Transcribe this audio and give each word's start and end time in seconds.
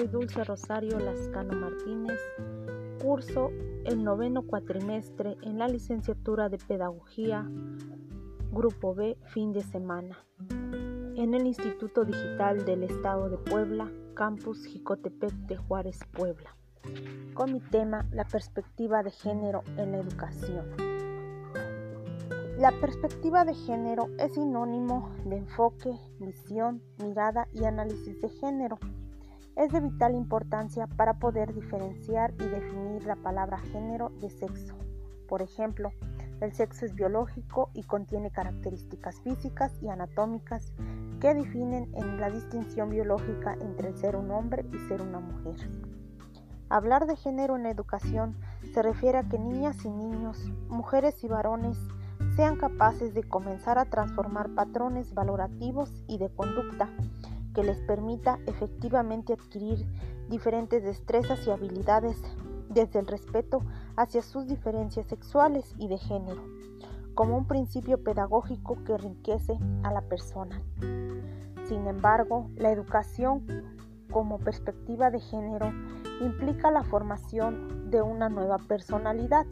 Soy 0.00 0.08
Dulce 0.08 0.44
Rosario 0.44 0.98
Lascano 0.98 1.52
Martínez. 1.60 2.18
Curso 3.02 3.50
el 3.84 4.02
noveno 4.02 4.40
cuatrimestre 4.40 5.36
en 5.42 5.58
la 5.58 5.68
licenciatura 5.68 6.48
de 6.48 6.56
Pedagogía, 6.56 7.46
Grupo 8.50 8.94
B, 8.94 9.18
fin 9.26 9.52
de 9.52 9.62
semana, 9.62 10.16
en 10.48 11.34
el 11.34 11.46
Instituto 11.46 12.06
Digital 12.06 12.64
del 12.64 12.84
Estado 12.84 13.28
de 13.28 13.36
Puebla, 13.36 13.92
Campus 14.14 14.64
Jicotepec 14.64 15.32
de 15.32 15.58
Juárez, 15.58 15.98
Puebla, 16.12 16.56
con 17.34 17.52
mi 17.52 17.60
tema 17.60 18.06
La 18.10 18.24
perspectiva 18.24 19.02
de 19.02 19.10
género 19.10 19.62
en 19.76 19.92
la 19.92 19.98
educación. 19.98 20.64
La 22.56 22.72
perspectiva 22.80 23.44
de 23.44 23.52
género 23.52 24.08
es 24.18 24.32
sinónimo 24.32 25.14
de 25.26 25.36
enfoque, 25.36 25.92
visión, 26.18 26.82
mirada 27.04 27.48
y 27.52 27.64
análisis 27.64 28.18
de 28.22 28.30
género. 28.30 28.78
Es 29.56 29.72
de 29.72 29.80
vital 29.80 30.14
importancia 30.14 30.86
para 30.86 31.14
poder 31.14 31.52
diferenciar 31.54 32.32
y 32.34 32.44
definir 32.44 33.04
la 33.04 33.16
palabra 33.16 33.58
género 33.58 34.10
de 34.20 34.30
sexo. 34.30 34.76
Por 35.28 35.42
ejemplo, 35.42 35.90
el 36.40 36.52
sexo 36.54 36.86
es 36.86 36.94
biológico 36.94 37.70
y 37.74 37.82
contiene 37.82 38.30
características 38.30 39.20
físicas 39.20 39.72
y 39.82 39.88
anatómicas 39.88 40.72
que 41.20 41.34
definen 41.34 41.94
en 41.94 42.18
la 42.18 42.30
distinción 42.30 42.90
biológica 42.90 43.54
entre 43.60 43.92
ser 43.92 44.16
un 44.16 44.30
hombre 44.30 44.64
y 44.72 44.78
ser 44.88 45.02
una 45.02 45.20
mujer. 45.20 45.56
Hablar 46.70 47.06
de 47.06 47.16
género 47.16 47.56
en 47.56 47.66
educación 47.66 48.36
se 48.72 48.82
refiere 48.82 49.18
a 49.18 49.28
que 49.28 49.38
niñas 49.38 49.84
y 49.84 49.90
niños, 49.90 50.50
mujeres 50.68 51.22
y 51.24 51.28
varones 51.28 51.76
sean 52.36 52.56
capaces 52.56 53.12
de 53.12 53.24
comenzar 53.24 53.78
a 53.78 53.86
transformar 53.86 54.54
patrones 54.54 55.12
valorativos 55.12 55.90
y 56.06 56.18
de 56.18 56.30
conducta 56.30 56.88
que 57.54 57.64
les 57.64 57.80
permita 57.82 58.38
efectivamente 58.46 59.32
adquirir 59.32 59.86
diferentes 60.28 60.82
destrezas 60.82 61.46
y 61.46 61.50
habilidades 61.50 62.16
desde 62.68 63.00
el 63.00 63.06
respeto 63.06 63.62
hacia 63.96 64.22
sus 64.22 64.46
diferencias 64.46 65.06
sexuales 65.06 65.74
y 65.78 65.88
de 65.88 65.98
género, 65.98 66.42
como 67.14 67.36
un 67.36 67.46
principio 67.46 68.02
pedagógico 68.02 68.82
que 68.84 68.92
enriquece 68.92 69.58
a 69.82 69.92
la 69.92 70.02
persona. 70.02 70.62
Sin 71.66 71.86
embargo, 71.86 72.48
la 72.56 72.70
educación 72.70 73.44
como 74.10 74.38
perspectiva 74.38 75.10
de 75.10 75.20
género 75.20 75.72
implica 76.20 76.70
la 76.70 76.82
formación 76.84 77.90
de 77.90 78.02
una 78.02 78.28
nueva 78.28 78.58
personalidad 78.58 79.46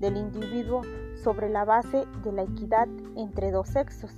del 0.00 0.16
individuo 0.16 0.82
sobre 1.22 1.48
la 1.48 1.64
base 1.64 2.04
de 2.22 2.32
la 2.32 2.42
equidad 2.42 2.88
entre 3.16 3.50
dos 3.50 3.68
sexos, 3.68 4.12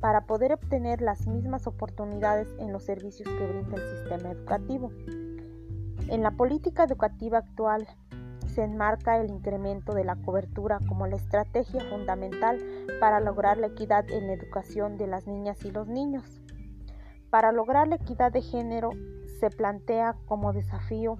para 0.00 0.22
poder 0.22 0.52
obtener 0.52 1.02
las 1.02 1.26
mismas 1.26 1.66
oportunidades 1.66 2.48
en 2.58 2.72
los 2.72 2.84
servicios 2.84 3.28
que 3.28 3.46
brinda 3.46 3.76
el 3.76 3.98
sistema 3.98 4.30
educativo. 4.30 4.90
En 6.08 6.22
la 6.22 6.32
política 6.32 6.84
educativa 6.84 7.38
actual 7.38 7.86
se 8.46 8.62
enmarca 8.62 9.18
el 9.18 9.30
incremento 9.30 9.94
de 9.94 10.04
la 10.04 10.16
cobertura 10.16 10.78
como 10.88 11.06
la 11.06 11.16
estrategia 11.16 11.84
fundamental 11.88 12.58
para 12.98 13.20
lograr 13.20 13.58
la 13.58 13.68
equidad 13.68 14.10
en 14.10 14.26
la 14.26 14.32
educación 14.32 14.96
de 14.96 15.06
las 15.06 15.26
niñas 15.26 15.64
y 15.64 15.70
los 15.70 15.86
niños. 15.86 16.24
Para 17.30 17.52
lograr 17.52 17.86
la 17.86 17.96
equidad 17.96 18.32
de 18.32 18.42
género 18.42 18.90
se 19.38 19.50
plantea 19.50 20.16
como 20.26 20.52
desafío 20.52 21.16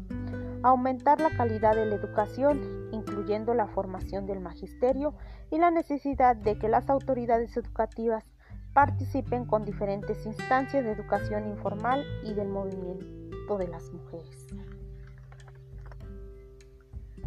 aumentar 0.62 1.20
la 1.20 1.31
calidad 1.31 1.75
de 1.75 1.87
la 1.87 1.94
educación, 1.94 2.89
incluyendo 2.92 3.55
la 3.55 3.67
formación 3.67 4.27
del 4.27 4.41
magisterio 4.41 5.15
y 5.50 5.59
la 5.59 5.70
necesidad 5.70 6.37
de 6.37 6.59
que 6.59 6.69
las 6.69 6.91
autoridades 6.91 7.56
educativas 7.56 8.25
participen 8.73 9.45
con 9.45 9.65
diferentes 9.65 10.25
instancias 10.27 10.85
de 10.85 10.93
educación 10.93 11.49
informal 11.49 12.05
y 12.25 12.34
del 12.34 12.49
movimiento 12.49 13.59
de 13.59 13.69
las 13.69 13.93
mujeres. 13.93 14.47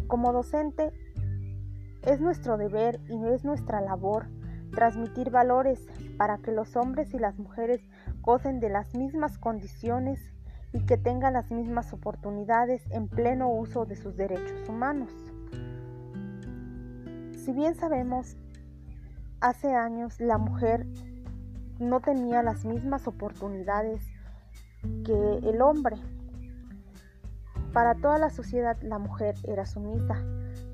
Como 0.06 0.32
docente, 0.32 0.92
es 2.02 2.20
nuestro 2.20 2.56
deber 2.56 3.00
y 3.08 3.26
es 3.28 3.44
nuestra 3.44 3.80
labor 3.80 4.26
transmitir 4.72 5.30
valores 5.30 5.86
para 6.18 6.38
que 6.38 6.52
los 6.52 6.76
hombres 6.76 7.14
y 7.14 7.18
las 7.18 7.38
mujeres 7.38 7.80
gocen 8.20 8.60
de 8.60 8.68
las 8.68 8.94
mismas 8.94 9.38
condiciones 9.38 10.20
y 10.72 10.84
que 10.84 10.98
tengan 10.98 11.34
las 11.34 11.50
mismas 11.50 11.92
oportunidades 11.92 12.82
en 12.90 13.08
pleno 13.08 13.48
uso 13.48 13.86
de 13.86 13.96
sus 13.96 14.16
derechos 14.16 14.68
humanos. 14.68 15.12
Si 17.32 17.52
bien 17.52 17.74
sabemos, 17.74 18.36
hace 19.40 19.74
años 19.74 20.20
la 20.20 20.38
mujer 20.38 20.86
no 21.78 22.00
tenía 22.00 22.42
las 22.42 22.64
mismas 22.64 23.06
oportunidades 23.06 24.02
que 25.04 25.38
el 25.42 25.60
hombre. 25.62 25.96
Para 27.72 27.94
toda 27.94 28.18
la 28.18 28.30
sociedad 28.30 28.76
la 28.82 28.98
mujer 28.98 29.34
era 29.44 29.66
sumisa, 29.66 30.22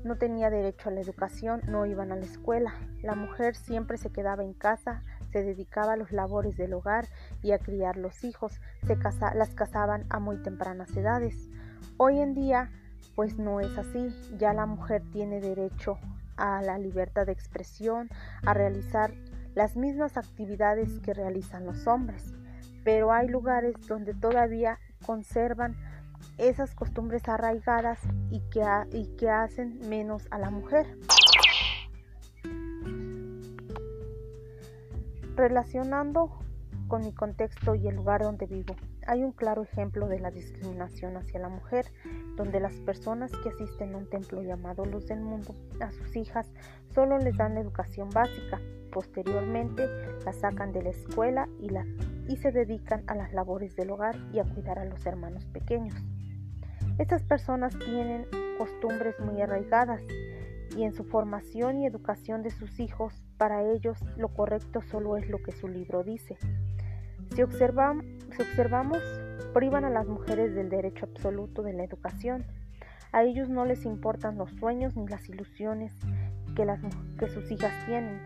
no 0.03 0.17
tenía 0.17 0.49
derecho 0.49 0.89
a 0.89 0.91
la 0.91 1.01
educación, 1.01 1.61
no 1.67 1.85
iban 1.85 2.11
a 2.11 2.15
la 2.15 2.25
escuela. 2.25 2.73
La 3.01 3.15
mujer 3.15 3.55
siempre 3.55 3.97
se 3.97 4.11
quedaba 4.11 4.43
en 4.43 4.53
casa 4.53 5.01
se 5.31 5.43
dedicaba 5.43 5.93
a 5.93 5.97
los 5.97 6.11
labores 6.11 6.57
del 6.57 6.73
hogar 6.73 7.07
y 7.41 7.51
a 7.51 7.59
criar 7.59 7.97
los 7.97 8.23
hijos, 8.23 8.59
se 8.85 8.97
las 9.35 9.55
casaban 9.55 10.05
a 10.09 10.19
muy 10.19 10.37
tempranas 10.37 10.95
edades. 10.95 11.49
Hoy 11.97 12.19
en 12.19 12.33
día, 12.33 12.69
pues 13.15 13.37
no 13.37 13.59
es 13.59 13.77
así, 13.77 14.13
ya 14.37 14.53
la 14.53 14.65
mujer 14.65 15.03
tiene 15.11 15.39
derecho 15.39 15.97
a 16.37 16.61
la 16.61 16.77
libertad 16.77 17.25
de 17.25 17.31
expresión, 17.31 18.09
a 18.45 18.53
realizar 18.53 19.13
las 19.55 19.75
mismas 19.75 20.17
actividades 20.17 20.99
que 20.99 21.13
realizan 21.13 21.65
los 21.65 21.87
hombres, 21.87 22.33
pero 22.83 23.11
hay 23.11 23.27
lugares 23.27 23.75
donde 23.87 24.13
todavía 24.13 24.79
conservan 25.05 25.75
esas 26.37 26.73
costumbres 26.73 27.27
arraigadas 27.27 27.99
y 28.29 28.39
que, 28.49 28.63
y 28.91 29.15
que 29.17 29.29
hacen 29.29 29.79
menos 29.89 30.27
a 30.31 30.39
la 30.39 30.49
mujer. 30.49 30.97
Relacionando 35.35 36.40
con 36.91 37.05
mi 37.05 37.13
contexto 37.13 37.73
y 37.73 37.87
el 37.87 37.95
lugar 37.95 38.21
donde 38.21 38.47
vivo, 38.47 38.75
hay 39.07 39.23
un 39.23 39.31
claro 39.31 39.63
ejemplo 39.63 40.09
de 40.09 40.19
la 40.19 40.29
discriminación 40.29 41.15
hacia 41.15 41.39
la 41.39 41.47
mujer, 41.47 41.85
donde 42.35 42.59
las 42.59 42.73
personas 42.81 43.31
que 43.31 43.47
asisten 43.47 43.93
a 43.93 43.97
un 43.97 44.09
templo 44.09 44.41
llamado 44.43 44.83
Luz 44.83 45.07
del 45.07 45.21
Mundo 45.21 45.55
a 45.79 45.89
sus 45.93 46.13
hijas 46.17 46.51
solo 46.93 47.17
les 47.17 47.37
dan 47.37 47.57
educación 47.57 48.09
básica, 48.09 48.59
posteriormente 48.91 49.87
las 50.25 50.39
sacan 50.39 50.73
de 50.73 50.83
la 50.83 50.89
escuela 50.89 51.47
y, 51.61 51.69
la, 51.69 51.85
y 52.27 52.35
se 52.35 52.51
dedican 52.51 53.05
a 53.07 53.15
las 53.15 53.31
labores 53.31 53.73
del 53.77 53.91
hogar 53.91 54.17
y 54.33 54.39
a 54.39 54.43
cuidar 54.43 54.77
a 54.77 54.83
los 54.83 55.05
hermanos 55.05 55.45
pequeños. 55.45 55.95
Estas 56.97 57.23
personas 57.23 57.73
tienen 57.79 58.27
costumbres 58.57 59.17
muy 59.21 59.41
arraigadas 59.41 60.01
y 60.75 60.83
en 60.83 60.91
su 60.91 61.05
formación 61.05 61.79
y 61.79 61.85
educación 61.85 62.43
de 62.43 62.51
sus 62.51 62.81
hijos, 62.81 63.23
para 63.37 63.63
ellos 63.63 63.97
lo 64.17 64.27
correcto 64.27 64.81
solo 64.81 65.15
es 65.15 65.29
lo 65.29 65.41
que 65.41 65.53
su 65.53 65.69
libro 65.69 66.03
dice. 66.03 66.37
Si, 67.35 67.41
observamos, 67.41 69.01
privan 69.53 69.85
a 69.85 69.89
las 69.89 70.07
mujeres 70.07 70.53
del 70.53 70.69
derecho 70.69 71.05
absoluto 71.05 71.63
de 71.63 71.73
la 71.73 71.83
educación. 71.83 72.45
A 73.11 73.23
ellos 73.23 73.49
no 73.49 73.65
les 73.65 73.85
importan 73.85 74.37
los 74.37 74.51
sueños 74.51 74.95
ni 74.95 75.07
las 75.07 75.27
ilusiones 75.29 75.93
que, 76.55 77.27
sus 77.27 77.49
hijas 77.51 77.73
tienen, 77.85 78.19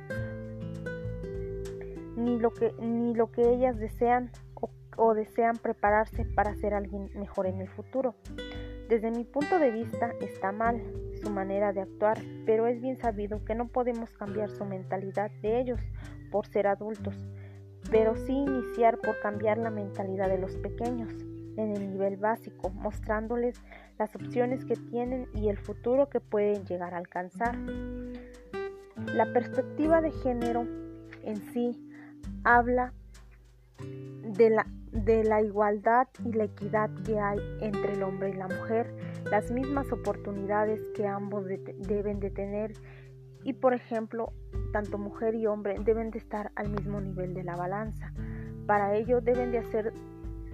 ni 2.18 2.40
lo 2.40 2.52
que, 2.52 2.74
ni 2.80 3.14
lo 3.14 3.32
que 3.32 3.54
ellas 3.54 3.78
desean 3.78 4.32
o 4.98 5.14
desean 5.14 5.58
prepararse 5.58 6.26
para 6.26 6.56
ser 6.56 6.74
alguien 6.74 7.10
mejor 7.16 7.48
en 7.48 7.62
el 7.62 7.68
futuro. 7.68 8.16
Desde 8.90 9.12
mi 9.12 9.24
punto 9.24 9.60
de 9.60 9.72
vista 9.72 10.12
está 10.22 10.52
mal 10.52 10.82
su 11.22 11.30
manera 11.30 11.74
de 11.74 11.82
actuar, 11.82 12.20
pero 12.46 12.68
es 12.68 12.80
bien 12.82 12.98
sabido 12.98 13.44
que 13.44 13.56
no 13.56 13.68
podemos 13.68 14.12
cambiar 14.12 14.50
su 14.50 14.64
mentalidad 14.66 15.32
de 15.42 15.60
ellos 15.60 15.80
por 16.32 16.46
ser 16.48 16.68
adultos, 16.68 17.16
pero 17.92 18.16
sí 18.16 18.34
iniciar 18.34 18.98
por 19.00 19.20
cambiar 19.20 19.58
la 19.58 19.70
mentalidad 19.70 20.30
de 20.30 20.38
los 20.38 20.56
pequeños 20.58 21.12
en 21.58 21.72
el 21.72 21.92
nivel 21.92 22.18
básico, 22.18 22.70
mostrándoles 22.70 23.62
las 23.98 24.16
opciones 24.16 24.66
que 24.66 24.76
tienen 24.76 25.28
y 25.34 25.50
el 25.50 25.58
futuro 25.58 26.10
que 26.10 26.20
pueden 26.20 26.66
llegar 26.66 26.94
a 26.94 26.98
alcanzar. 26.98 27.58
La 29.14 29.32
perspectiva 29.32 30.02
de 30.02 30.12
género 30.12 30.68
en 31.24 31.38
sí 31.54 31.72
habla 32.44 32.94
de 33.80 34.50
la 34.50 34.68
de 34.96 35.26
la 35.26 35.42
igualdad 35.42 36.08
y 36.24 36.32
la 36.32 36.46
equidad 36.46 36.90
que 37.06 37.20
hay 37.20 37.38
entre 37.60 37.94
el 37.94 38.04
hombre 38.04 38.30
y 38.30 38.34
la 38.34 38.48
mujer, 38.48 38.96
las 39.30 39.52
mismas 39.52 39.92
oportunidades 39.92 40.80
que 40.96 41.06
ambos 41.06 41.46
deben 41.46 42.22
de 42.22 42.30
tener 42.30 42.74
y 43.44 43.54
por 43.54 43.74
ejemplo, 43.74 44.34
tanto 44.76 44.98
mujer 44.98 45.36
y 45.36 45.48
hombre 45.48 45.78
deben 45.80 46.12
de 46.12 46.18
estar 46.18 46.52
al 46.58 46.68
mismo 46.68 47.00
nivel 47.00 47.34
de 47.34 47.46
la 47.46 47.56
balanza. 47.56 48.12
Para 48.68 48.94
ello 48.98 49.22
deben 49.22 49.54
de 49.54 49.60
hacer 49.60 49.94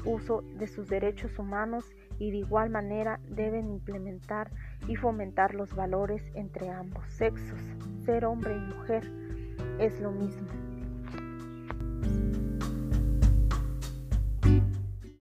uso 0.05 0.43
de 0.59 0.67
sus 0.67 0.87
derechos 0.87 1.39
humanos 1.39 1.91
y 2.19 2.29
de 2.29 2.37
igual 2.37 2.69
manera 2.69 3.19
deben 3.27 3.71
implementar 3.71 4.51
y 4.87 4.95
fomentar 4.95 5.55
los 5.55 5.73
valores 5.73 6.21
entre 6.35 6.69
ambos 6.69 7.03
sexos. 7.07 7.59
Ser 8.05 8.25
hombre 8.25 8.55
y 8.55 8.59
mujer 8.59 9.11
es 9.79 9.99
lo 9.99 10.11
mismo. 10.11 10.60